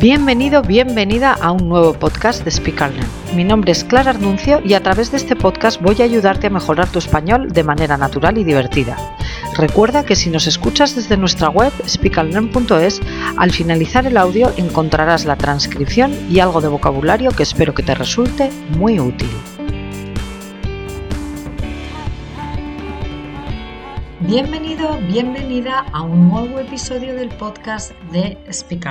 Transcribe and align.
Bienvenido, 0.00 0.62
bienvenida 0.62 1.32
a 1.32 1.50
un 1.50 1.68
nuevo 1.68 1.92
podcast 1.92 2.44
de 2.44 2.52
Speak 2.52 2.80
Mi 3.34 3.42
nombre 3.42 3.72
es 3.72 3.82
Clara 3.82 4.10
Arnuncio 4.10 4.60
y 4.64 4.74
a 4.74 4.80
través 4.80 5.10
de 5.10 5.16
este 5.16 5.34
podcast 5.34 5.82
voy 5.82 5.96
a 6.00 6.04
ayudarte 6.04 6.46
a 6.46 6.50
mejorar 6.50 6.88
tu 6.88 7.00
español 7.00 7.48
de 7.50 7.64
manera 7.64 7.96
natural 7.96 8.38
y 8.38 8.44
divertida. 8.44 8.96
Recuerda 9.56 10.04
que 10.04 10.14
si 10.14 10.30
nos 10.30 10.46
escuchas 10.46 10.94
desde 10.94 11.16
nuestra 11.16 11.48
web 11.48 11.72
speakallearn.es, 11.84 13.00
al 13.38 13.50
finalizar 13.50 14.06
el 14.06 14.18
audio 14.18 14.52
encontrarás 14.56 15.24
la 15.24 15.34
transcripción 15.34 16.12
y 16.30 16.38
algo 16.38 16.60
de 16.60 16.68
vocabulario 16.68 17.32
que 17.32 17.42
espero 17.42 17.74
que 17.74 17.82
te 17.82 17.96
resulte 17.96 18.52
muy 18.76 19.00
útil. 19.00 19.30
Bienvenido, 24.20 24.96
bienvenida 25.08 25.86
a 25.92 26.02
un 26.02 26.28
nuevo 26.28 26.60
episodio 26.60 27.16
del 27.16 27.30
podcast 27.30 27.90
de 28.12 28.38
Speak 28.52 28.86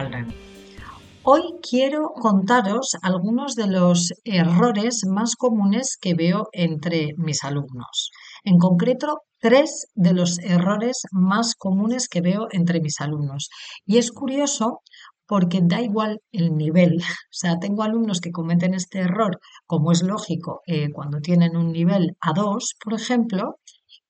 Hoy 1.29 1.41
quiero 1.61 2.13
contaros 2.13 2.95
algunos 3.01 3.55
de 3.55 3.67
los 3.67 4.13
errores 4.23 5.01
más 5.05 5.35
comunes 5.35 5.97
que 5.99 6.13
veo 6.13 6.47
entre 6.53 7.15
mis 7.17 7.43
alumnos. 7.43 8.11
En 8.45 8.57
concreto, 8.57 9.23
tres 9.37 9.87
de 9.93 10.13
los 10.13 10.39
errores 10.39 11.01
más 11.11 11.55
comunes 11.55 12.07
que 12.07 12.21
veo 12.21 12.47
entre 12.51 12.79
mis 12.79 13.01
alumnos. 13.01 13.49
Y 13.85 13.97
es 13.97 14.13
curioso 14.13 14.83
porque 15.27 15.59
da 15.61 15.81
igual 15.81 16.21
el 16.31 16.55
nivel. 16.55 16.95
O 17.33 17.35
sea, 17.39 17.59
tengo 17.59 17.83
alumnos 17.83 18.21
que 18.21 18.31
cometen 18.31 18.73
este 18.73 18.99
error, 18.99 19.37
como 19.65 19.91
es 19.91 20.03
lógico, 20.03 20.61
eh, 20.65 20.93
cuando 20.93 21.19
tienen 21.19 21.57
un 21.57 21.73
nivel 21.73 22.15
A2, 22.21 22.77
por 22.81 22.93
ejemplo, 22.93 23.59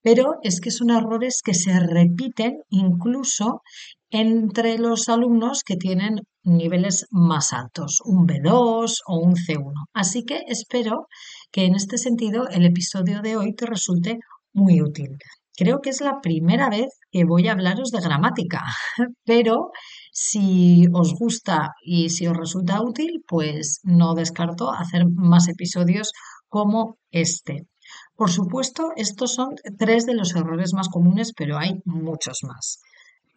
pero 0.04 0.36
es 0.44 0.62
que 0.62 0.70
son 0.70 0.92
errores 0.92 1.42
que 1.44 1.56
se 1.56 1.80
repiten 1.80 2.62
incluso 2.70 3.64
entre 4.12 4.78
los 4.78 5.10
alumnos 5.10 5.64
que 5.66 5.76
tienen 5.76 6.22
niveles 6.48 7.06
más 7.12 7.54
altos, 7.54 8.02
un 8.06 8.26
B2 8.26 9.02
o 9.06 9.20
un 9.20 9.36
C1. 9.36 9.74
Así 9.94 10.24
que 10.24 10.44
espero 10.48 11.08
que 11.52 11.66
en 11.66 11.76
este 11.76 11.98
sentido 11.98 12.48
el 12.48 12.66
episodio 12.66 13.22
de 13.22 13.36
hoy 13.36 13.54
te 13.54 13.66
resulte 13.66 14.20
muy 14.54 14.82
útil. 14.82 15.18
Creo 15.56 15.82
que 15.82 15.90
es 15.90 16.02
la 16.02 16.22
primera 16.22 16.70
vez 16.70 16.88
que 17.12 17.26
voy 17.26 17.48
a 17.48 17.52
hablaros 17.52 17.92
de 17.92 18.00
gramática, 18.00 18.64
pero 19.26 19.72
si 20.12 20.86
os 20.94 21.14
gusta 21.16 21.74
y 21.82 22.10
si 22.10 22.28
os 22.28 22.38
resulta 22.38 22.82
útil, 22.82 23.24
pues 23.28 23.80
no 23.84 24.14
descarto 24.14 24.72
hacer 24.72 25.06
más 25.14 25.48
episodios 25.50 26.12
como 26.48 26.98
este. 27.12 27.68
Por 28.16 28.32
supuesto, 28.32 28.92
estos 28.96 29.34
son 29.34 29.50
tres 29.78 30.06
de 30.06 30.16
los 30.16 30.36
errores 30.36 30.74
más 30.74 30.90
comunes, 30.90 31.34
pero 31.36 31.58
hay 31.58 31.82
muchos 31.86 32.40
más 32.44 32.80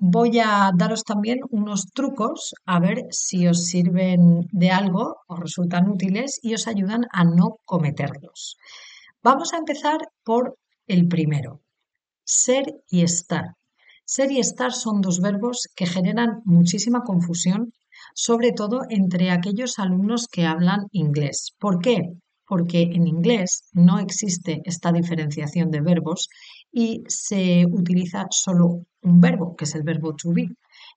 voy 0.00 0.38
a 0.38 0.72
daros 0.74 1.04
también 1.04 1.40
unos 1.50 1.92
trucos 1.92 2.54
a 2.64 2.80
ver 2.80 3.04
si 3.10 3.46
os 3.46 3.66
sirven 3.66 4.48
de 4.50 4.70
algo, 4.70 5.18
os 5.28 5.38
resultan 5.38 5.90
útiles 5.90 6.40
y 6.42 6.54
os 6.54 6.66
ayudan 6.66 7.06
a 7.12 7.24
no 7.24 7.58
cometerlos. 7.66 8.56
Vamos 9.22 9.52
a 9.52 9.58
empezar 9.58 10.00
por 10.24 10.56
el 10.86 11.06
primero, 11.06 11.60
ser 12.24 12.64
y 12.88 13.02
estar. 13.02 13.56
Ser 14.06 14.32
y 14.32 14.40
estar 14.40 14.72
son 14.72 15.02
dos 15.02 15.20
verbos 15.20 15.68
que 15.76 15.86
generan 15.86 16.40
muchísima 16.46 17.02
confusión, 17.02 17.72
sobre 18.14 18.52
todo 18.52 18.80
entre 18.88 19.30
aquellos 19.30 19.78
alumnos 19.78 20.26
que 20.28 20.46
hablan 20.46 20.86
inglés. 20.92 21.54
¿Por 21.58 21.78
qué? 21.80 22.14
Porque 22.46 22.82
en 22.82 23.06
inglés 23.06 23.68
no 23.74 23.98
existe 23.98 24.62
esta 24.64 24.92
diferenciación 24.92 25.70
de 25.70 25.82
verbos 25.82 26.28
y 26.72 27.02
se 27.08 27.66
utiliza 27.66 28.26
solo 28.30 28.84
un 29.02 29.20
verbo, 29.20 29.56
que 29.56 29.64
es 29.64 29.74
el 29.74 29.82
verbo 29.82 30.14
to 30.14 30.32
be, 30.32 30.48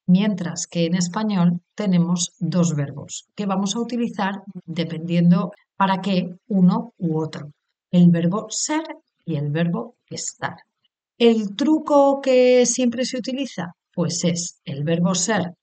mientras 0.07 0.67
que 0.67 0.85
en 0.85 0.95
español 0.95 1.61
tenemos 1.75 2.33
dos 2.39 2.75
verbos 2.75 3.25
que 3.35 3.45
vamos 3.45 3.75
a 3.75 3.79
utilizar 3.79 4.43
dependiendo 4.65 5.51
para 5.75 6.01
qué 6.01 6.35
uno 6.47 6.93
u 6.97 7.19
otro, 7.19 7.51
el 7.91 8.09
verbo 8.11 8.47
ser 8.49 8.83
y 9.25 9.35
el 9.35 9.51
verbo 9.51 9.95
estar. 10.09 10.57
El 11.17 11.55
truco 11.55 12.21
que 12.21 12.65
siempre 12.65 13.05
se 13.05 13.17
utiliza, 13.17 13.73
pues 13.93 14.23
es 14.23 14.59
el 14.65 14.83
verbo 14.83 15.15
ser, 15.15 15.53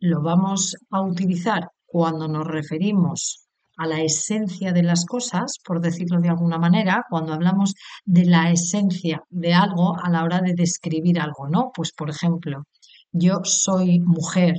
lo 0.00 0.22
vamos 0.22 0.76
a 0.90 1.00
utilizar 1.02 1.70
cuando 1.86 2.28
nos 2.28 2.46
referimos 2.46 3.47
a 3.78 3.86
la 3.86 4.02
esencia 4.02 4.72
de 4.72 4.82
las 4.82 5.06
cosas, 5.06 5.56
por 5.64 5.80
decirlo 5.80 6.20
de 6.20 6.28
alguna 6.28 6.58
manera, 6.58 7.04
cuando 7.08 7.32
hablamos 7.32 7.74
de 8.04 8.24
la 8.26 8.50
esencia 8.50 9.22
de 9.30 9.54
algo 9.54 9.96
a 10.02 10.10
la 10.10 10.24
hora 10.24 10.40
de 10.40 10.54
describir 10.54 11.20
algo, 11.20 11.48
¿no? 11.48 11.70
Pues 11.74 11.92
por 11.92 12.10
ejemplo, 12.10 12.64
yo 13.12 13.40
soy 13.44 14.00
mujer, 14.00 14.56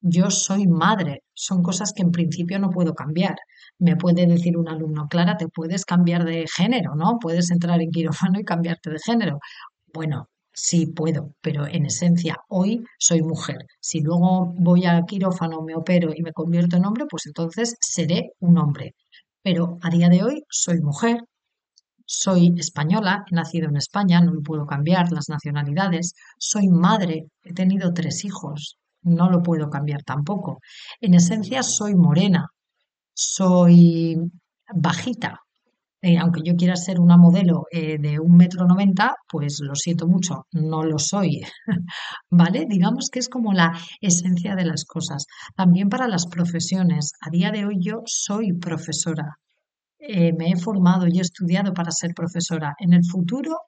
yo 0.00 0.30
soy 0.30 0.66
madre, 0.66 1.22
son 1.34 1.62
cosas 1.62 1.92
que 1.92 2.02
en 2.02 2.12
principio 2.12 2.58
no 2.58 2.70
puedo 2.70 2.94
cambiar. 2.94 3.36
Me 3.78 3.96
puede 3.96 4.26
decir 4.26 4.56
un 4.56 4.68
alumno, 4.68 5.08
Clara, 5.08 5.36
te 5.36 5.48
puedes 5.48 5.84
cambiar 5.84 6.24
de 6.24 6.46
género, 6.46 6.94
¿no? 6.94 7.18
Puedes 7.20 7.50
entrar 7.50 7.80
en 7.82 7.90
quirófano 7.90 8.40
y 8.40 8.44
cambiarte 8.44 8.90
de 8.90 8.98
género. 9.04 9.38
Bueno, 9.92 10.28
Sí 10.62 10.86
puedo, 10.86 11.34
pero 11.40 11.66
en 11.66 11.86
esencia 11.86 12.36
hoy 12.48 12.84
soy 12.98 13.22
mujer. 13.22 13.64
Si 13.80 14.00
luego 14.02 14.52
voy 14.58 14.84
al 14.84 15.06
quirófano, 15.06 15.62
me 15.62 15.74
opero 15.74 16.12
y 16.14 16.22
me 16.22 16.34
convierto 16.34 16.76
en 16.76 16.84
hombre, 16.84 17.06
pues 17.08 17.24
entonces 17.26 17.76
seré 17.80 18.32
un 18.40 18.58
hombre. 18.58 18.94
Pero 19.42 19.78
a 19.80 19.88
día 19.88 20.10
de 20.10 20.22
hoy 20.22 20.44
soy 20.50 20.82
mujer, 20.82 21.24
soy 22.04 22.54
española, 22.58 23.24
he 23.30 23.34
nacido 23.34 23.70
en 23.70 23.76
España, 23.76 24.20
no 24.20 24.32
me 24.32 24.42
puedo 24.42 24.66
cambiar 24.66 25.10
las 25.12 25.30
nacionalidades, 25.30 26.12
soy 26.38 26.68
madre, 26.68 27.28
he 27.42 27.54
tenido 27.54 27.94
tres 27.94 28.26
hijos, 28.26 28.76
no 29.02 29.30
lo 29.30 29.42
puedo 29.42 29.70
cambiar 29.70 30.02
tampoco. 30.02 30.60
En 31.00 31.14
esencia 31.14 31.62
soy 31.62 31.94
morena, 31.94 32.48
soy 33.14 34.18
bajita, 34.74 35.40
eh, 36.02 36.16
aunque 36.18 36.40
yo 36.44 36.56
quiera 36.56 36.76
ser 36.76 36.98
una 36.98 37.16
modelo 37.18 37.66
eh, 37.70 37.98
de 37.98 38.18
un 38.18 38.36
metro 38.36 38.66
noventa, 38.66 39.14
pues 39.28 39.60
lo 39.60 39.74
siento 39.74 40.06
mucho, 40.06 40.46
no 40.52 40.82
lo 40.82 40.98
soy. 40.98 41.42
¿Vale? 42.30 42.66
Digamos 42.68 43.10
que 43.10 43.18
es 43.18 43.28
como 43.28 43.52
la 43.52 43.72
esencia 44.00 44.54
de 44.56 44.64
las 44.64 44.84
cosas. 44.84 45.26
También 45.54 45.88
para 45.90 46.08
las 46.08 46.26
profesiones. 46.26 47.12
A 47.20 47.30
día 47.30 47.50
de 47.50 47.66
hoy 47.66 47.76
yo 47.80 48.02
soy 48.06 48.52
profesora. 48.54 49.36
Eh, 49.98 50.32
me 50.32 50.50
he 50.50 50.56
formado 50.56 51.06
y 51.06 51.18
he 51.18 51.20
estudiado 51.20 51.74
para 51.74 51.90
ser 51.90 52.12
profesora. 52.14 52.74
En 52.78 52.94
el 52.94 53.04
futuro 53.04 53.58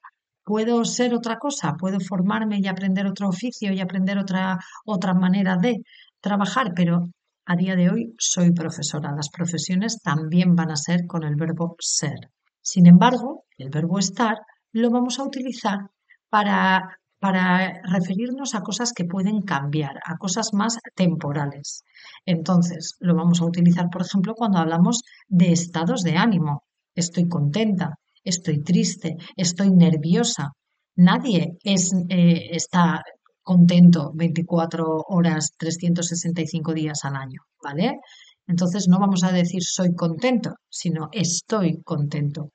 puedo 0.43 0.83
ser 0.85 1.13
otra 1.13 1.37
cosa, 1.37 1.73
puedo 1.77 1.99
formarme 1.99 2.59
y 2.59 2.67
aprender 2.67 3.05
otro 3.05 3.29
oficio 3.29 3.71
y 3.71 3.79
aprender 3.79 4.17
otra, 4.17 4.57
otra 4.85 5.13
manera 5.13 5.57
de 5.57 5.77
trabajar, 6.19 6.73
pero 6.75 7.09
a 7.45 7.55
día 7.55 7.75
de 7.75 7.89
hoy 7.89 8.15
soy 8.17 8.51
profesora. 8.51 9.13
Las 9.15 9.29
profesiones 9.29 9.99
también 10.01 10.55
van 10.55 10.71
a 10.71 10.75
ser 10.75 11.05
con 11.07 11.23
el 11.23 11.35
verbo 11.35 11.75
ser. 11.79 12.31
Sin 12.61 12.87
embargo, 12.87 13.45
el 13.57 13.69
verbo 13.69 13.99
estar 13.99 14.37
lo 14.71 14.89
vamos 14.89 15.19
a 15.19 15.23
utilizar 15.23 15.79
para, 16.29 16.97
para 17.19 17.81
referirnos 17.83 18.55
a 18.55 18.61
cosas 18.61 18.93
que 18.93 19.05
pueden 19.05 19.41
cambiar, 19.41 19.99
a 20.05 20.17
cosas 20.17 20.53
más 20.53 20.77
temporales. 20.95 21.83
Entonces, 22.25 22.95
lo 22.99 23.15
vamos 23.15 23.41
a 23.41 23.45
utilizar, 23.45 23.89
por 23.89 24.03
ejemplo, 24.03 24.33
cuando 24.35 24.59
hablamos 24.59 25.01
de 25.27 25.51
estados 25.51 26.03
de 26.03 26.15
ánimo. 26.15 26.63
Estoy 26.95 27.27
contenta, 27.27 27.99
estoy 28.23 28.63
triste, 28.63 29.17
estoy 29.35 29.71
nerviosa. 29.71 30.53
Nadie 30.95 31.57
es, 31.63 31.91
eh, 32.09 32.49
está 32.51 33.03
contento 33.43 34.11
24 34.15 35.05
horas, 35.09 35.53
365 35.57 36.73
días 36.73 37.03
al 37.03 37.15
año, 37.15 37.41
¿vale? 37.61 37.99
Entonces 38.47 38.87
no 38.87 38.99
vamos 38.99 39.23
a 39.23 39.31
decir 39.31 39.63
soy 39.63 39.93
contento, 39.95 40.55
sino 40.69 41.09
estoy 41.11 41.81
contento. 41.83 42.51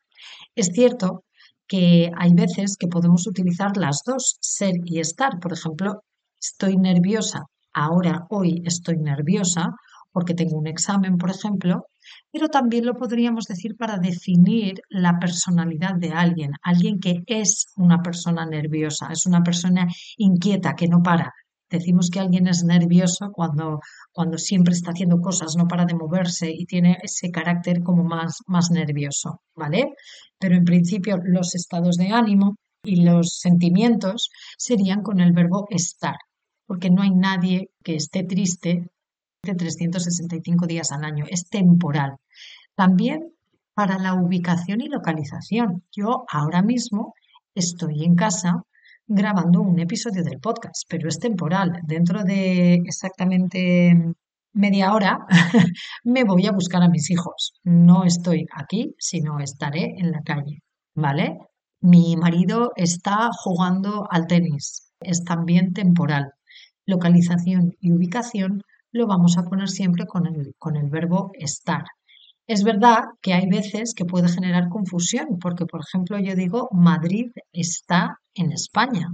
Es 0.54 0.68
cierto 0.68 1.24
que 1.66 2.10
hay 2.16 2.32
veces 2.34 2.76
que 2.76 2.88
podemos 2.88 3.26
utilizar 3.26 3.76
las 3.76 4.02
dos, 4.04 4.38
ser 4.40 4.74
y 4.84 5.00
estar. 5.00 5.38
Por 5.38 5.52
ejemplo, 5.52 6.02
estoy 6.40 6.76
nerviosa, 6.76 7.44
ahora, 7.72 8.26
hoy 8.30 8.62
estoy 8.64 8.96
nerviosa 8.96 9.70
porque 10.12 10.34
tengo 10.34 10.58
un 10.58 10.66
examen, 10.66 11.18
por 11.18 11.30
ejemplo, 11.30 11.86
pero 12.30 12.48
también 12.48 12.84
lo 12.84 12.94
podríamos 12.94 13.44
decir 13.46 13.76
para 13.76 13.98
definir 13.98 14.80
la 14.88 15.18
personalidad 15.18 15.94
de 15.94 16.10
alguien, 16.10 16.52
alguien 16.62 17.00
que 17.00 17.22
es 17.26 17.66
una 17.76 18.02
persona 18.02 18.46
nerviosa, 18.46 19.08
es 19.10 19.26
una 19.26 19.42
persona 19.42 19.86
inquieta, 20.16 20.74
que 20.74 20.88
no 20.88 21.02
para. 21.02 21.32
Decimos 21.70 22.08
que 22.10 22.20
alguien 22.20 22.46
es 22.46 22.64
nervioso 22.64 23.30
cuando, 23.32 23.80
cuando 24.12 24.38
siempre 24.38 24.74
está 24.74 24.92
haciendo 24.92 25.20
cosas, 25.20 25.54
no 25.56 25.66
para 25.66 25.84
de 25.84 25.94
moverse 25.94 26.50
y 26.50 26.64
tiene 26.64 26.98
ese 27.02 27.30
carácter 27.30 27.82
como 27.82 28.04
más, 28.04 28.38
más 28.46 28.70
nervioso, 28.70 29.42
¿vale? 29.54 29.92
Pero 30.38 30.56
en 30.56 30.64
principio 30.64 31.18
los 31.22 31.54
estados 31.54 31.96
de 31.96 32.08
ánimo 32.08 32.56
y 32.82 33.04
los 33.04 33.38
sentimientos 33.38 34.30
serían 34.56 35.02
con 35.02 35.20
el 35.20 35.32
verbo 35.32 35.66
estar, 35.68 36.16
porque 36.66 36.90
no 36.90 37.02
hay 37.02 37.10
nadie 37.10 37.70
que 37.84 37.96
esté 37.96 38.24
triste 38.24 38.90
365 39.42 40.66
días 40.66 40.92
al 40.92 41.04
año, 41.04 41.24
es 41.28 41.48
temporal. 41.48 42.16
También 42.74 43.32
para 43.74 43.98
la 43.98 44.14
ubicación 44.14 44.80
y 44.80 44.88
localización. 44.88 45.84
Yo 45.92 46.24
ahora 46.30 46.62
mismo 46.62 47.14
estoy 47.54 48.04
en 48.04 48.16
casa 48.16 48.62
grabando 49.06 49.60
un 49.60 49.78
episodio 49.78 50.22
del 50.22 50.40
podcast, 50.40 50.82
pero 50.88 51.08
es 51.08 51.18
temporal. 51.18 51.80
Dentro 51.84 52.24
de 52.24 52.74
exactamente 52.74 53.94
media 54.52 54.92
hora 54.92 55.18
me 56.04 56.24
voy 56.24 56.46
a 56.46 56.52
buscar 56.52 56.82
a 56.82 56.88
mis 56.88 57.10
hijos. 57.10 57.52
No 57.64 58.04
estoy 58.04 58.46
aquí, 58.54 58.94
sino 58.98 59.38
estaré 59.38 59.94
en 59.98 60.10
la 60.10 60.22
calle, 60.22 60.58
¿vale? 60.94 61.38
Mi 61.80 62.16
marido 62.16 62.72
está 62.74 63.30
jugando 63.32 64.08
al 64.10 64.26
tenis. 64.26 64.92
Es 65.00 65.22
también 65.22 65.72
temporal. 65.72 66.32
Localización 66.84 67.70
y 67.80 67.92
ubicación 67.92 68.62
lo 68.98 69.06
vamos 69.06 69.38
a 69.38 69.44
poner 69.44 69.68
siempre 69.68 70.06
con 70.06 70.26
el, 70.26 70.54
con 70.58 70.76
el 70.76 70.90
verbo 70.90 71.30
estar. 71.34 71.84
Es 72.46 72.64
verdad 72.64 73.04
que 73.22 73.32
hay 73.32 73.48
veces 73.48 73.94
que 73.94 74.04
puede 74.04 74.28
generar 74.28 74.68
confusión, 74.68 75.38
porque 75.40 75.66
por 75.66 75.80
ejemplo 75.80 76.18
yo 76.18 76.34
digo 76.34 76.68
Madrid 76.72 77.30
está 77.52 78.18
en 78.34 78.52
España. 78.52 79.06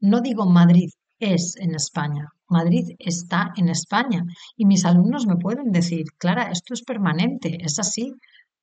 No 0.00 0.20
digo 0.20 0.46
Madrid 0.46 0.90
es 1.20 1.56
en 1.56 1.74
España. 1.74 2.28
Madrid 2.48 2.96
está 2.98 3.52
en 3.56 3.68
España. 3.68 4.24
Y 4.56 4.64
mis 4.64 4.84
alumnos 4.84 5.26
me 5.26 5.36
pueden 5.36 5.70
decir, 5.70 6.04
Clara, 6.16 6.50
esto 6.50 6.74
es 6.74 6.82
permanente, 6.82 7.58
es 7.60 7.78
así. 7.78 8.14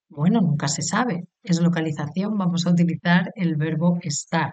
Bueno, 0.09 0.41
nunca 0.41 0.67
se 0.67 0.81
sabe. 0.81 1.27
Es 1.43 1.61
localización, 1.61 2.37
vamos 2.37 2.65
a 2.65 2.71
utilizar 2.71 3.31
el 3.35 3.55
verbo 3.55 3.99
estar. 4.01 4.51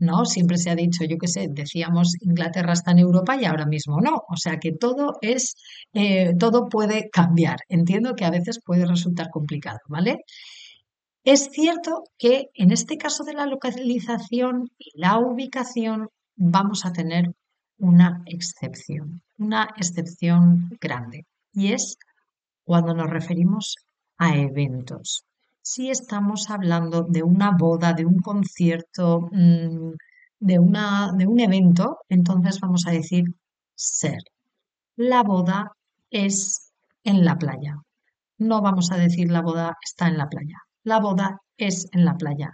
¿No? 0.00 0.24
Siempre 0.24 0.58
se 0.58 0.70
ha 0.70 0.74
dicho, 0.74 1.04
yo 1.04 1.16
qué 1.18 1.28
sé, 1.28 1.48
decíamos 1.50 2.14
Inglaterra 2.20 2.72
está 2.72 2.90
en 2.90 2.98
Europa 2.98 3.36
y 3.36 3.44
ahora 3.44 3.66
mismo 3.66 4.00
no. 4.00 4.24
O 4.28 4.36
sea 4.36 4.58
que 4.58 4.72
todo 4.72 5.18
es, 5.20 5.54
eh, 5.92 6.34
todo 6.38 6.68
puede 6.68 7.10
cambiar. 7.10 7.58
Entiendo 7.68 8.14
que 8.16 8.24
a 8.24 8.30
veces 8.30 8.60
puede 8.64 8.86
resultar 8.86 9.30
complicado, 9.30 9.78
¿vale? 9.88 10.24
Es 11.22 11.50
cierto 11.52 12.04
que 12.18 12.46
en 12.54 12.72
este 12.72 12.96
caso 12.96 13.24
de 13.24 13.34
la 13.34 13.46
localización 13.46 14.70
y 14.78 14.90
la 14.98 15.18
ubicación 15.18 16.08
vamos 16.34 16.86
a 16.86 16.92
tener 16.92 17.34
una 17.76 18.22
excepción, 18.26 19.22
una 19.38 19.68
excepción 19.76 20.70
grande, 20.80 21.26
y 21.52 21.72
es 21.72 21.96
cuando 22.64 22.94
nos 22.94 23.10
referimos 23.10 23.76
a 24.16 24.36
eventos. 24.36 25.24
Si 25.72 25.88
estamos 25.88 26.50
hablando 26.50 27.02
de 27.08 27.22
una 27.22 27.52
boda, 27.56 27.92
de 27.92 28.04
un 28.04 28.18
concierto, 28.18 29.28
mm, 29.30 29.92
de, 30.40 30.58
una, 30.58 31.12
de 31.16 31.28
un 31.28 31.38
evento, 31.38 31.98
entonces 32.08 32.58
vamos 32.58 32.88
a 32.88 32.90
decir 32.90 33.22
ser. 33.76 34.18
La 34.96 35.22
boda 35.22 35.70
es 36.10 36.72
en 37.04 37.24
la 37.24 37.38
playa. 37.38 37.76
No 38.38 38.62
vamos 38.62 38.90
a 38.90 38.96
decir 38.96 39.30
la 39.30 39.42
boda 39.42 39.76
está 39.80 40.08
en 40.08 40.18
la 40.18 40.28
playa. 40.28 40.58
La 40.82 40.98
boda 40.98 41.38
es 41.56 41.86
en 41.92 42.04
la 42.04 42.16
playa. 42.16 42.50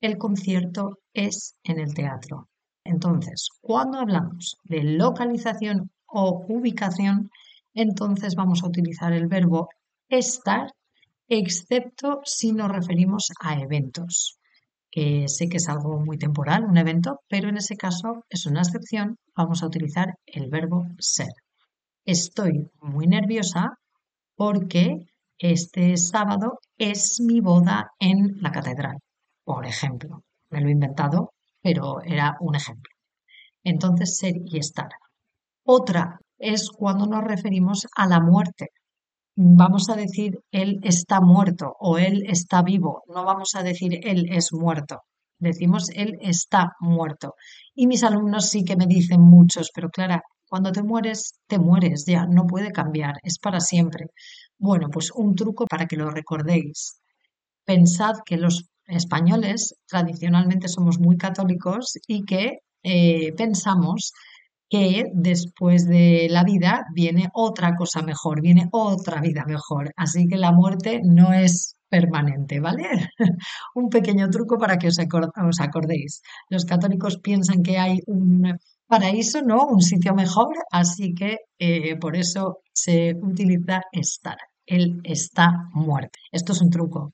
El 0.00 0.16
concierto 0.16 1.00
es 1.12 1.56
en 1.64 1.78
el 1.80 1.92
teatro. 1.92 2.48
Entonces, 2.82 3.50
cuando 3.60 3.98
hablamos 3.98 4.56
de 4.64 4.84
localización 4.84 5.90
o 6.06 6.46
ubicación, 6.48 7.28
entonces 7.74 8.34
vamos 8.34 8.62
a 8.62 8.68
utilizar 8.68 9.12
el 9.12 9.26
verbo 9.26 9.68
estar, 10.08 10.70
excepto 11.28 12.20
si 12.24 12.52
nos 12.52 12.70
referimos 12.70 13.30
a 13.40 13.58
eventos, 13.60 14.38
que 14.90 15.28
sé 15.28 15.48
que 15.48 15.56
es 15.58 15.68
algo 15.68 15.98
muy 15.98 16.18
temporal, 16.18 16.64
un 16.64 16.76
evento, 16.76 17.20
pero 17.28 17.48
en 17.48 17.56
ese 17.56 17.76
caso 17.76 18.24
es 18.28 18.46
una 18.46 18.60
excepción, 18.60 19.18
vamos 19.34 19.62
a 19.62 19.66
utilizar 19.66 20.14
el 20.26 20.48
verbo 20.50 20.86
ser. 20.98 21.32
Estoy 22.04 22.70
muy 22.80 23.06
nerviosa 23.06 23.78
porque 24.36 25.06
este 25.38 25.96
sábado 25.96 26.58
es 26.78 27.20
mi 27.20 27.40
boda 27.40 27.90
en 27.98 28.36
la 28.40 28.52
catedral, 28.52 28.98
por 29.44 29.66
ejemplo. 29.66 30.22
Me 30.50 30.60
lo 30.60 30.68
he 30.68 30.72
inventado 30.72 31.34
pero 31.64 32.02
era 32.02 32.36
un 32.40 32.54
ejemplo. 32.54 32.92
Entonces, 33.64 34.18
ser 34.18 34.34
y 34.44 34.58
estar. 34.58 34.90
Otra 35.64 36.20
es 36.36 36.68
cuando 36.68 37.06
nos 37.06 37.24
referimos 37.24 37.86
a 37.96 38.06
la 38.06 38.20
muerte. 38.20 38.68
Vamos 39.36 39.88
a 39.90 39.96
decir 39.96 40.38
él 40.52 40.78
está 40.82 41.20
muerto 41.20 41.74
o 41.80 41.98
él 41.98 42.24
está 42.28 42.62
vivo. 42.62 43.02
No 43.08 43.24
vamos 43.24 43.54
a 43.54 43.62
decir 43.62 43.98
él 44.06 44.26
es 44.30 44.52
muerto. 44.52 45.00
Decimos 45.38 45.90
él 45.94 46.16
está 46.20 46.72
muerto. 46.80 47.34
Y 47.74 47.86
mis 47.88 48.04
alumnos 48.04 48.48
sí 48.48 48.64
que 48.64 48.76
me 48.76 48.86
dicen 48.86 49.20
muchos, 49.20 49.70
pero 49.74 49.90
Clara, 49.90 50.22
cuando 50.48 50.70
te 50.70 50.82
mueres, 50.84 51.34
te 51.48 51.58
mueres 51.58 52.04
ya, 52.06 52.26
no 52.26 52.46
puede 52.46 52.70
cambiar, 52.70 53.14
es 53.24 53.38
para 53.40 53.58
siempre. 53.60 54.06
Bueno, 54.56 54.88
pues 54.88 55.10
un 55.10 55.34
truco 55.34 55.66
para 55.66 55.86
que 55.86 55.96
lo 55.96 56.10
recordéis. 56.10 57.00
Pensad 57.64 58.16
que 58.24 58.36
los 58.36 58.68
españoles 58.86 59.74
tradicionalmente 59.88 60.68
somos 60.68 61.00
muy 61.00 61.16
católicos 61.16 61.94
y 62.06 62.24
que 62.24 62.58
eh, 62.84 63.32
pensamos 63.32 64.12
que 64.74 65.04
después 65.12 65.86
de 65.86 66.26
la 66.28 66.42
vida 66.42 66.84
viene 66.92 67.28
otra 67.32 67.76
cosa 67.76 68.02
mejor, 68.02 68.40
viene 68.42 68.68
otra 68.72 69.20
vida 69.20 69.44
mejor. 69.46 69.92
Así 69.96 70.26
que 70.26 70.36
la 70.36 70.50
muerte 70.50 71.00
no 71.04 71.32
es 71.32 71.76
permanente, 71.88 72.58
¿vale? 72.58 72.84
un 73.76 73.88
pequeño 73.88 74.28
truco 74.30 74.58
para 74.58 74.76
que 74.76 74.88
os, 74.88 74.98
acordéis. 75.60 76.22
Los 76.50 76.64
católicos 76.64 77.20
piensan 77.22 77.62
que 77.62 77.78
hay 77.78 78.00
un 78.06 78.58
paraíso, 78.88 79.42
¿no? 79.42 79.64
Un 79.64 79.80
sitio 79.80 80.12
mejor, 80.12 80.56
así 80.72 81.14
que 81.14 81.36
eh, 81.56 81.96
por 81.96 82.16
eso 82.16 82.58
se 82.72 83.14
utiliza 83.22 83.82
estar. 83.92 84.38
Él 84.66 85.00
está 85.04 85.68
muerto. 85.72 86.18
Esto 86.32 86.52
es 86.52 86.60
un 86.62 86.70
truco, 86.70 87.12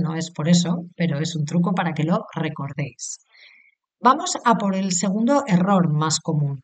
no 0.00 0.14
es 0.14 0.30
por 0.30 0.48
eso, 0.48 0.86
pero 0.96 1.18
es 1.18 1.36
un 1.36 1.44
truco 1.44 1.74
para 1.74 1.92
que 1.92 2.04
lo 2.04 2.24
recordéis. 2.34 3.18
Vamos 4.00 4.38
a 4.42 4.54
por 4.54 4.74
el 4.74 4.92
segundo 4.92 5.44
error 5.46 5.92
más 5.92 6.18
común. 6.20 6.62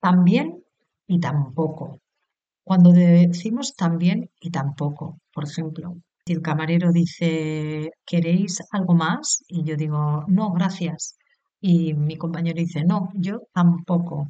También 0.00 0.64
y 1.06 1.20
tampoco. 1.20 2.00
Cuando 2.64 2.92
decimos 2.92 3.74
también 3.74 4.30
y 4.40 4.50
tampoco, 4.50 5.18
por 5.32 5.44
ejemplo, 5.44 5.96
si 6.26 6.34
el 6.34 6.42
camarero 6.42 6.92
dice, 6.92 7.90
¿queréis 8.04 8.62
algo 8.72 8.94
más? 8.94 9.42
Y 9.48 9.64
yo 9.64 9.76
digo, 9.76 10.24
no, 10.28 10.52
gracias. 10.52 11.16
Y 11.60 11.94
mi 11.94 12.16
compañero 12.16 12.58
dice, 12.58 12.84
no, 12.84 13.10
yo 13.14 13.40
tampoco. 13.54 14.28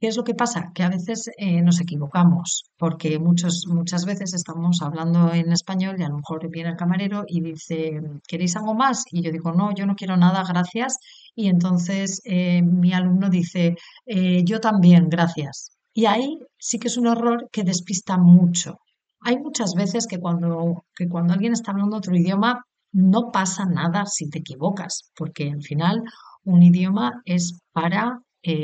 ¿Qué 0.00 0.08
es 0.08 0.16
lo 0.16 0.24
que 0.24 0.34
pasa? 0.34 0.70
Que 0.74 0.82
a 0.84 0.88
veces 0.88 1.30
eh, 1.36 1.62
nos 1.62 1.80
equivocamos, 1.80 2.64
porque 2.76 3.18
muchos, 3.18 3.66
muchas 3.68 4.04
veces 4.04 4.34
estamos 4.34 4.82
hablando 4.82 5.32
en 5.32 5.52
español 5.52 5.96
y 5.98 6.02
a 6.04 6.08
lo 6.08 6.16
mejor 6.18 6.48
viene 6.50 6.70
el 6.70 6.76
camarero 6.76 7.24
y 7.26 7.40
dice, 7.40 8.00
¿queréis 8.26 8.56
algo 8.56 8.74
más? 8.74 9.04
Y 9.10 9.22
yo 9.22 9.30
digo, 9.32 9.52
no, 9.52 9.74
yo 9.74 9.86
no 9.86 9.96
quiero 9.96 10.16
nada, 10.16 10.44
gracias. 10.48 10.98
Y 11.34 11.48
entonces 11.48 12.20
eh, 12.24 12.62
mi 12.62 12.92
alumno 12.92 13.28
dice, 13.28 13.76
eh, 14.06 14.42
yo 14.44 14.60
también, 14.60 15.08
gracias. 15.08 15.76
Y 15.94 16.06
ahí 16.06 16.38
sí 16.58 16.78
que 16.78 16.88
es 16.88 16.96
un 16.96 17.06
error 17.06 17.48
que 17.52 17.64
despista 17.64 18.16
mucho. 18.18 18.78
Hay 19.20 19.38
muchas 19.38 19.74
veces 19.74 20.06
que 20.06 20.18
cuando, 20.18 20.84
que 20.96 21.08
cuando 21.08 21.32
alguien 21.34 21.52
está 21.52 21.70
hablando 21.70 21.96
otro 21.96 22.16
idioma, 22.16 22.64
no 22.92 23.30
pasa 23.32 23.64
nada 23.64 24.06
si 24.06 24.28
te 24.28 24.40
equivocas, 24.40 25.10
porque 25.16 25.50
al 25.50 25.62
final 25.62 26.02
un 26.44 26.62
idioma 26.62 27.22
es 27.24 27.60
para 27.72 28.20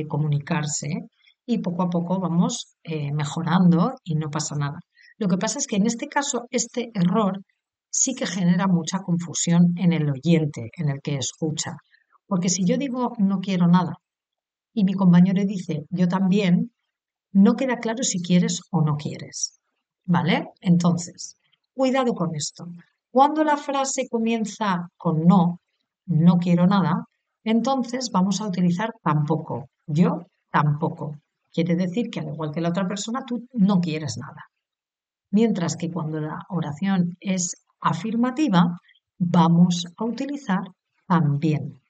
comunicarse 0.08 1.08
y 1.48 1.58
poco 1.58 1.82
a 1.82 1.88
poco 1.88 2.20
vamos 2.20 2.76
eh, 2.82 3.10
mejorando 3.10 3.94
y 4.04 4.16
no 4.16 4.30
pasa 4.30 4.54
nada. 4.54 4.80
Lo 5.16 5.28
que 5.28 5.38
pasa 5.38 5.58
es 5.58 5.66
que 5.66 5.76
en 5.76 5.87
este 5.87 6.06
caso 6.06 6.46
este 6.50 6.90
error 6.92 7.40
sí 7.90 8.14
que 8.14 8.26
genera 8.26 8.66
mucha 8.66 8.98
confusión 8.98 9.72
en 9.76 9.94
el 9.94 10.10
oyente, 10.10 10.70
en 10.76 10.90
el 10.90 11.00
que 11.00 11.16
escucha. 11.16 11.78
Porque 12.28 12.49
si 12.49 12.64
yo 12.64 12.76
digo 12.76 13.14
no 13.18 13.40
quiero 13.40 13.66
nada 13.66 13.99
y 14.73 14.85
mi 14.85 14.94
compañero 14.94 15.42
dice 15.44 15.87
yo 15.90 16.06
también, 16.06 16.70
no 17.32 17.56
queda 17.56 17.78
claro 17.78 18.04
si 18.04 18.23
quieres 18.23 18.62
o 18.70 18.82
no 18.82 18.97
quieres. 18.97 19.58
¿Vale? 20.04 20.50
Entonces, 20.61 21.37
cuidado 21.75 22.14
con 22.14 22.35
esto. 22.35 22.68
Cuando 23.11 23.42
la 23.44 23.56
frase 23.56 24.08
comienza 24.08 24.88
con 24.97 25.26
no, 25.26 25.61
no 26.06 26.38
quiero 26.38 26.66
nada, 26.66 27.04
entonces 27.44 28.11
vamos 28.11 28.40
a 28.40 28.47
utilizar 28.47 28.92
tampoco. 29.02 29.68
Yo 29.87 30.26
tampoco. 30.50 31.16
Quiere 31.52 31.75
decir 31.76 32.11
que 32.11 32.20
al 32.20 32.28
igual 32.28 32.52
que 32.52 32.61
la 32.61 32.70
otra 32.70 32.87
persona, 32.87 33.25
tú 33.26 33.47
no 33.52 33.80
quieres 33.80 34.18
nada. 34.18 34.44
Mientras 35.30 35.76
que 35.76 35.90
cuando 35.90 36.20
la 36.20 36.44
oración 36.49 37.16
es 37.20 37.56
afirmativa, 37.80 38.80
vamos 39.18 39.87
a 39.97 40.04
utilizar 40.04 40.62
también. 41.06 41.80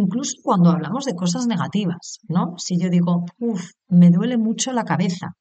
Incluso 0.00 0.36
cuando 0.42 0.70
hablamos 0.70 1.04
de 1.04 1.14
cosas 1.14 1.46
negativas, 1.46 2.18
¿no? 2.26 2.54
Si 2.56 2.78
yo 2.80 2.88
digo, 2.88 3.26
uff, 3.38 3.72
me 3.88 4.10
duele 4.10 4.38
mucho 4.38 4.72
la 4.72 4.84
cabeza, 4.84 5.34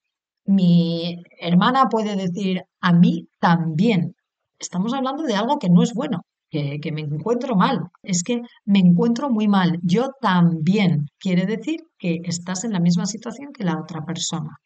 mi 0.45 1.23
hermana 1.39 1.87
puede 1.89 2.17
decir, 2.17 2.63
a 2.81 2.91
mí 2.91 3.29
también. 3.39 4.13
Estamos 4.59 4.93
hablando 4.93 5.23
de 5.23 5.35
algo 5.35 5.57
que 5.57 5.69
no 5.69 5.81
es 5.83 5.93
bueno 5.93 6.25
que, 6.49 6.91
me 6.91 6.99
encuentro 6.99 7.55
mal, 7.55 7.79
es 8.03 8.23
que 8.23 8.41
me 8.65 8.79
encuentro 8.79 9.29
muy 9.29 9.47
mal. 9.47 9.79
Yo 9.83 10.09
también 10.19 11.07
quiere 11.17 11.45
decir 11.45 11.79
que 11.97 12.19
estás 12.25 12.65
en 12.65 12.73
la 12.73 12.81
misma 12.81 13.05
situación 13.05 13.53
que 13.53 13.63
la 13.63 13.79
otra 13.79 14.03
persona. 14.03 14.57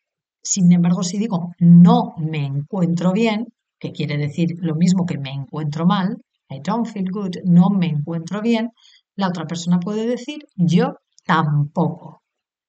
Sin 0.42 0.72
embargo, 0.72 1.04
si 1.04 1.20
digo 1.20 1.52
no 1.60 2.16
me 2.18 2.44
encuentro 2.44 3.14
bien, 3.14 3.54
que 3.80 3.92
quiere 3.92 4.18
decir 4.18 4.56
lo 4.62 4.74
mismo 4.74 5.06
que 5.06 5.20
me 5.20 5.30
encuentro 5.30 5.86
mal, 5.86 6.18
I 6.50 6.60
don't 6.64 6.88
feel 6.88 7.10
good, 7.12 7.38
no 7.44 7.70
me 7.70 7.88
encuentro 7.88 8.42
bien, 8.42 8.72
la 9.16 9.28
otra 9.28 9.46
persona 9.46 9.80
puede 9.80 10.08
decir 10.08 10.46
yo 10.56 10.98
tampoco. 11.26 12.22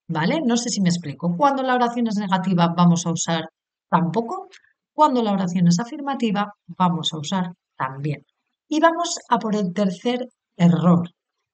¿Vale? 0.09 0.41
No 0.45 0.57
sé 0.57 0.69
si 0.69 0.81
me 0.81 0.89
explico. 0.89 1.37
Cuando 1.37 1.63
la 1.63 1.75
oración 1.75 2.07
es 2.07 2.17
negativa 2.17 2.73
vamos 2.77 3.07
a 3.07 3.11
usar 3.11 3.49
tampoco. 3.89 4.49
Cuando 4.93 5.23
la 5.23 5.33
oración 5.33 5.67
es 5.69 5.79
afirmativa, 5.79 6.53
vamos 6.67 7.13
a 7.13 7.19
usar 7.19 7.53
también. 7.77 8.25
Y 8.69 8.81
vamos 8.81 9.19
a 9.29 9.39
por 9.39 9.55
el 9.55 9.73
tercer 9.73 10.29
error, 10.57 11.11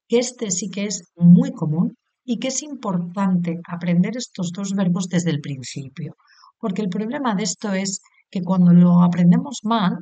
que 0.08 0.18
este 0.18 0.50
sí 0.50 0.70
que 0.70 0.84
es 0.84 1.11
muy 1.16 1.52
común 1.52 1.96
y 2.25 2.38
que 2.38 2.49
es 2.49 2.62
importante 2.62 3.61
aprender 3.66 4.16
estos 4.16 4.52
dos 4.52 4.75
verbos 4.75 5.08
desde 5.08 5.30
el 5.30 5.40
principio, 5.40 6.16
porque 6.58 6.82
el 6.82 6.88
problema 6.88 7.34
de 7.34 7.42
esto 7.42 7.72
es 7.72 8.00
que 8.30 8.42
cuando 8.42 8.72
lo 8.72 9.02
aprendemos 9.02 9.61
mal, 9.64 9.99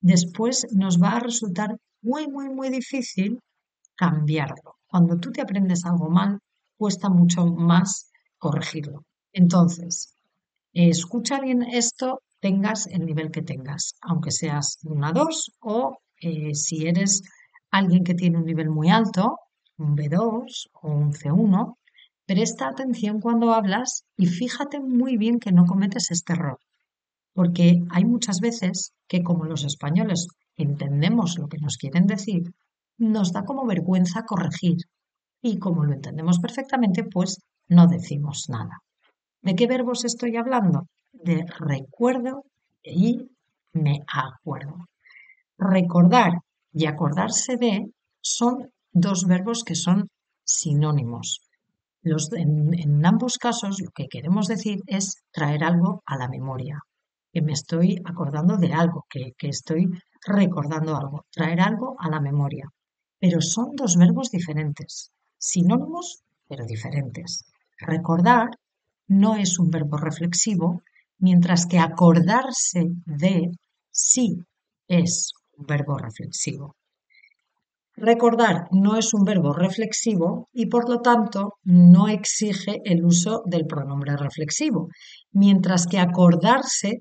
después 0.00 0.66
nos 0.72 1.02
va 1.02 1.12
a 1.12 1.20
resultar 1.20 1.76
muy, 2.02 2.28
muy, 2.28 2.50
muy 2.50 2.68
difícil 2.68 3.40
cambiarlo. 3.96 4.76
Cuando 4.86 5.18
tú 5.18 5.32
te 5.32 5.40
aprendes 5.40 5.84
algo 5.84 6.08
mal, 6.08 6.40
cuesta 6.76 7.08
mucho 7.08 7.46
más 7.46 8.10
corregirlo. 8.38 9.04
Entonces, 9.32 10.14
escucha 10.72 11.40
bien 11.40 11.62
esto, 11.62 12.22
tengas 12.40 12.86
el 12.86 13.06
nivel 13.06 13.30
que 13.30 13.42
tengas, 13.42 13.94
aunque 14.02 14.30
seas 14.30 14.78
una 14.84 15.12
2 15.12 15.52
o 15.60 15.98
eh, 16.20 16.54
si 16.54 16.86
eres 16.86 17.22
alguien 17.70 18.04
que 18.04 18.14
tiene 18.14 18.38
un 18.38 18.44
nivel 18.44 18.70
muy 18.70 18.90
alto, 18.90 19.38
un 19.78 19.96
B2 19.96 20.68
o 20.82 20.88
un 20.88 21.12
C1, 21.12 21.76
presta 22.26 22.68
atención 22.68 23.20
cuando 23.20 23.52
hablas 23.52 24.04
y 24.16 24.26
fíjate 24.26 24.80
muy 24.80 25.16
bien 25.16 25.38
que 25.38 25.52
no 25.52 25.66
cometes 25.66 26.10
este 26.10 26.34
error. 26.34 26.58
Porque 27.32 27.82
hay 27.90 28.04
muchas 28.04 28.40
veces 28.40 28.92
que 29.08 29.22
como 29.22 29.44
los 29.44 29.64
españoles 29.64 30.28
entendemos 30.56 31.38
lo 31.38 31.48
que 31.48 31.58
nos 31.58 31.76
quieren 31.76 32.06
decir, 32.06 32.52
nos 32.98 33.32
da 33.32 33.44
como 33.44 33.66
vergüenza 33.66 34.24
corregir. 34.24 34.78
Y 35.42 35.58
como 35.58 35.84
lo 35.84 35.92
entendemos 35.92 36.38
perfectamente, 36.38 37.04
pues 37.04 37.38
no 37.68 37.86
decimos 37.86 38.46
nada. 38.48 38.80
¿De 39.42 39.54
qué 39.54 39.66
verbos 39.66 40.04
estoy 40.04 40.36
hablando? 40.36 40.86
De 41.12 41.44
recuerdo 41.58 42.44
y 42.82 43.28
me 43.72 44.00
acuerdo. 44.06 44.86
Recordar 45.58 46.40
y 46.72 46.86
acordarse 46.86 47.56
de 47.56 47.90
son 48.20 48.70
dos 48.92 49.26
verbos 49.26 49.64
que 49.64 49.74
son 49.74 50.08
sinónimos. 50.44 51.40
Los, 52.02 52.32
en, 52.32 53.04
ambos 53.04 53.38
casos 53.38 53.80
lo 53.80 53.90
que 53.90 54.08
queremos 54.08 54.46
decir 54.46 54.80
es 54.86 55.22
traer 55.30 55.64
algo 55.64 56.02
a 56.06 56.16
la 56.16 56.28
memoria, 56.28 56.80
que 57.32 57.42
me 57.42 57.52
estoy 57.52 58.00
acordando 58.04 58.56
de 58.56 58.72
algo, 58.72 59.04
que, 59.08 59.32
que 59.38 59.48
estoy 59.48 59.88
recordando 60.26 60.96
algo, 60.96 61.24
traer 61.30 61.60
algo 61.60 61.96
a 61.98 62.08
la 62.10 62.20
memoria. 62.20 62.68
Pero 63.24 63.40
son 63.40 63.68
dos 63.74 63.96
verbos 63.96 64.30
diferentes, 64.30 65.10
sinónimos 65.38 66.06
pero 66.46 66.66
diferentes. 66.66 67.46
Recordar 67.78 68.50
no 69.08 69.36
es 69.36 69.58
un 69.58 69.70
verbo 69.70 69.96
reflexivo, 69.96 70.82
mientras 71.16 71.64
que 71.64 71.78
acordarse 71.78 72.82
de 73.06 73.50
sí 73.90 74.36
es 74.88 75.32
un 75.56 75.64
verbo 75.64 75.96
reflexivo. 75.96 76.76
Recordar 77.96 78.68
no 78.72 78.98
es 78.98 79.14
un 79.14 79.24
verbo 79.24 79.54
reflexivo 79.54 80.50
y 80.52 80.66
por 80.66 80.90
lo 80.90 81.00
tanto 81.00 81.54
no 81.62 82.08
exige 82.08 82.82
el 82.84 83.06
uso 83.06 83.42
del 83.46 83.64
pronombre 83.64 84.18
reflexivo, 84.18 84.88
mientras 85.32 85.86
que 85.86 85.98
acordarse 85.98 86.98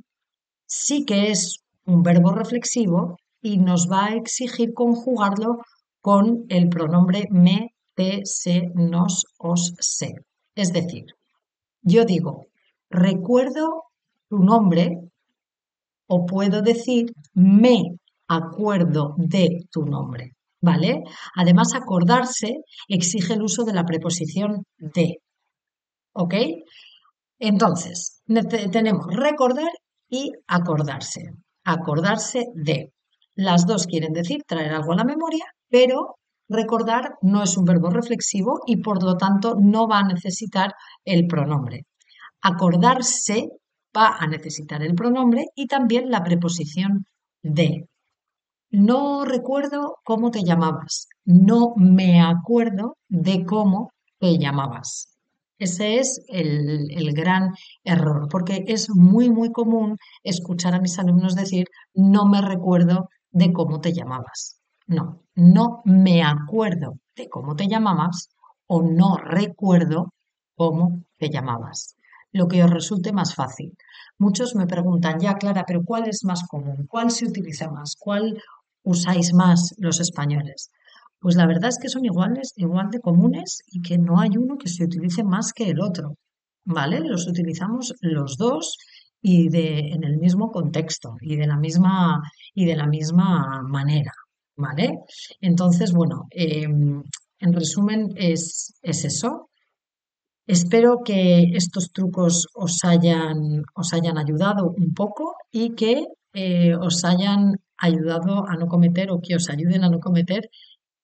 sí 0.66 1.04
que 1.04 1.32
es 1.32 1.58
un 1.86 2.02
verbo 2.02 2.32
reflexivo 2.32 3.18
y 3.42 3.58
nos 3.58 3.92
va 3.92 4.06
a 4.06 4.16
exigir 4.16 4.74
conjugarlo 4.74 5.58
con 6.04 6.46
el 6.50 6.68
pronombre 6.68 7.28
me, 7.32 7.74
te, 7.96 8.26
se, 8.26 8.64
nos, 8.76 9.24
os, 9.38 9.74
se. 9.80 10.12
Es 10.54 10.74
decir, 10.74 11.06
yo 11.82 12.04
digo, 12.04 12.48
recuerdo 12.90 13.86
tu 14.28 14.40
nombre 14.40 15.00
o 16.08 16.26
puedo 16.26 16.62
decir 16.62 17.14
me 17.34 17.78
acuerdo 18.28 19.16
de 19.18 19.66
tu 19.72 19.86
nombre. 19.86 20.34
¿vale? 20.60 21.04
Además, 21.36 21.74
acordarse 21.74 22.58
exige 22.90 23.36
el 23.36 23.42
uso 23.42 23.64
de 23.64 23.74
la 23.74 23.86
preposición 23.86 24.66
de, 24.78 25.20
¿ok? 26.12 26.36
Entonces, 27.40 28.22
tenemos 28.74 29.06
recordar 29.10 29.72
y 30.10 30.32
acordarse. 30.48 31.22
Acordarse 31.64 32.46
de. 32.56 32.92
Las 33.36 33.66
dos 33.66 33.88
quieren 33.88 34.12
decir 34.14 34.44
traer 34.46 34.74
algo 34.74 34.92
a 34.92 34.98
la 34.98 35.06
memoria, 35.06 35.46
pero 35.74 36.18
recordar 36.48 37.16
no 37.24 37.42
es 37.42 37.58
un 37.58 37.66
verbo 37.66 37.90
reflexivo 37.90 38.60
y 38.68 38.78
por 38.78 39.02
lo 39.02 39.18
tanto 39.18 39.56
no 39.60 39.88
va 39.88 40.02
a 40.02 40.08
necesitar 40.08 40.76
el 41.04 41.26
pronombre. 41.26 41.88
Acordarse 42.44 43.50
va 43.98 44.18
a 44.20 44.28
necesitar 44.28 44.84
el 44.84 44.94
pronombre 44.94 45.48
y 45.56 45.66
también 45.66 46.12
la 46.12 46.24
preposición 46.24 47.08
de. 47.42 47.88
No 48.70 49.26
recuerdo 49.26 49.98
cómo 50.04 50.30
te 50.30 50.44
llamabas. 50.44 51.08
No 51.26 51.74
me 51.76 52.22
acuerdo 52.22 52.98
de 53.10 53.44
cómo 53.44 53.94
te 54.20 54.38
llamabas. 54.38 55.18
Ese 55.58 55.98
es 55.98 56.24
el, 56.28 57.14
gran 57.16 57.50
error, 57.84 58.28
porque 58.30 58.64
es 58.68 58.90
muy, 58.94 59.32
muy 59.32 59.52
común 59.52 59.98
escuchar 60.22 60.76
a 60.76 60.82
mis 60.82 61.00
alumnos 61.00 61.34
decir, 61.34 61.66
no 61.96 62.28
me 62.28 62.42
recuerdo 62.42 63.10
de 63.32 63.52
cómo 63.52 63.82
te 63.82 63.92
llamabas. 63.92 64.60
No, 64.88 65.22
no 65.36 65.82
me 65.86 66.24
acuerdo 66.24 67.00
de 67.16 67.30
cómo 67.30 67.56
te 67.56 67.68
llamabas 67.68 68.30
o 68.68 68.82
no 68.82 69.18
recuerdo 69.18 70.14
cómo 70.56 71.04
te 71.18 71.30
llamabas. 71.30 71.96
Lo 72.32 72.48
que 72.48 72.64
os 72.64 72.70
resulte 72.70 73.14
más 73.14 73.36
fácil. 73.36 73.74
Muchos 74.18 74.56
me 74.56 74.68
preguntan, 74.68 75.20
ya 75.20 75.36
Clara, 75.36 75.64
pero 75.68 75.84
¿cuál 75.84 76.08
es 76.08 76.24
más 76.24 76.44
común? 76.48 76.88
¿Cuál 76.88 77.12
se 77.12 77.26
utiliza 77.26 77.70
más? 77.70 77.96
¿Cuál 77.98 78.42
usáis 78.84 79.34
más 79.34 79.74
los 79.78 80.00
españoles? 80.00 80.72
Pues 81.20 81.36
la 81.36 81.46
verdad 81.46 81.70
es 81.70 81.80
que 81.80 81.90
son 81.90 82.06
iguales, 82.06 82.54
igual 82.58 82.90
de 82.90 83.00
comunes 83.00 83.62
y 83.68 83.82
que 83.82 83.98
no 83.98 84.20
hay 84.20 84.32
uno 84.38 84.58
que 84.58 84.68
se 84.68 84.84
utilice 84.84 85.24
más 85.24 85.54
que 85.54 85.70
el 85.70 85.80
otro, 85.80 86.16
¿vale? 86.66 87.00
Los 87.00 87.28
utilizamos 87.28 87.94
los 88.02 88.38
dos 88.38 88.78
y 89.22 89.48
de, 89.50 89.92
en 89.94 90.04
el 90.04 90.18
mismo 90.18 90.52
contexto 90.52 91.16
y 91.22 91.38
de 91.38 91.48
la 91.48 91.58
misma, 91.58 92.22
y 92.54 92.66
de 92.66 92.76
la 92.76 92.88
misma 92.88 93.62
manera, 93.64 94.12
¿vale? 94.56 95.00
Entonces, 95.42 95.92
bueno, 95.94 96.28
em, 96.32 97.04
en 97.40 97.54
resumen 97.54 98.10
es, 98.16 98.74
es 98.82 99.06
eso. 99.06 99.50
Espero 100.46 101.00
que 101.06 101.52
estos 101.54 101.92
trucos 101.92 102.48
os 102.54 102.84
hayan, 102.84 103.64
os 103.76 103.94
hayan 103.94 104.18
ayudado 104.18 104.74
un 104.78 104.94
poco 104.94 105.36
y 105.52 105.74
que 105.76 106.06
eh, 106.34 106.76
os 106.76 107.06
hayan 107.06 107.56
ayudado 107.78 108.48
a 108.48 108.56
no 108.56 108.68
cometer 108.68 109.12
o 109.12 109.22
que 109.22 109.36
os 109.36 109.50
ayuden 109.50 109.84
a 109.84 109.90
no 109.90 110.00
cometer 110.00 110.50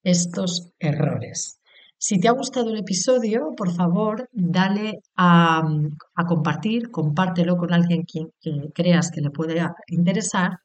estos 0.04 0.72
errores. 0.80 1.60
Si 2.02 2.18
te 2.18 2.30
ha 2.30 2.32
gustado 2.32 2.70
el 2.70 2.80
episodio, 2.80 3.54
por 3.58 3.74
favor, 3.74 4.30
dale 4.32 5.02
a, 5.18 5.62
compartir, 6.28 6.92
compártelo 6.92 7.58
con 7.58 7.74
alguien 7.74 8.06
que, 8.06 8.28
creas 8.74 9.12
que 9.12 9.20
le 9.20 9.32
pueda 9.32 9.76
interesar 9.88 10.60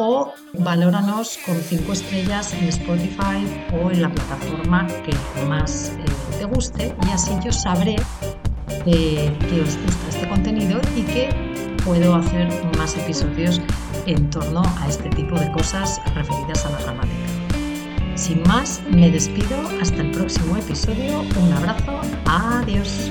o 0.00 0.32
valóranos 0.54 1.38
con 1.44 1.56
cinco 1.56 1.92
estrellas 1.92 2.54
en 2.54 2.68
Spotify 2.68 3.44
o 3.72 3.90
en 3.90 4.02
la 4.02 4.10
plataforma 4.10 4.86
que 4.86 5.44
más 5.46 5.90
eh, 5.90 6.38
te 6.38 6.44
guste 6.46 6.94
y 7.06 7.10
así 7.10 7.32
yo 7.44 7.52
sabré 7.52 7.96
que 8.84 9.60
os 9.62 9.76
gusta 9.76 10.08
este 10.08 10.28
contenido 10.28 10.80
y 10.96 11.02
que 11.02 11.28
puedo 11.84 12.14
hacer 12.14 12.48
más 12.78 12.96
episodios 12.96 13.60
en 14.06 14.30
torno 14.30 14.62
a 14.80 14.88
este 14.88 15.10
tipo 15.10 15.38
de 15.38 15.52
cosas 15.52 16.00
referidas 16.14 16.64
a 16.64 16.70
la 16.70 16.78
gramática. 16.80 17.16
Sin 18.14 18.42
más, 18.44 18.82
me 18.90 19.10
despido 19.10 19.56
hasta 19.80 20.02
el 20.02 20.10
próximo 20.10 20.56
episodio. 20.56 21.20
Un 21.20 21.52
abrazo. 21.52 22.00
Adiós. 22.26 23.10